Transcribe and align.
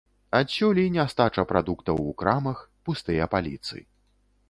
Адсюль 0.37 0.79
і 0.83 0.85
нястача 0.95 1.45
прадуктаў 1.53 2.03
у 2.09 2.17
крамах, 2.25 2.67
пустыя 2.89 3.33
паліцы. 3.37 3.77